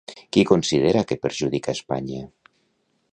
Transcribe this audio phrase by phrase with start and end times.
[0.35, 2.25] Qui considera que perjudica Espanya?